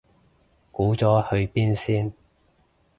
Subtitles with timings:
[0.71, 2.11] 估咗去邊先